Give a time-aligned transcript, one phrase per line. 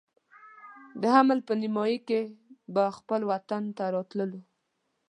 [1.01, 2.21] د حمل په نیمایي کې
[2.73, 4.39] به خپل وطن ته راتلو.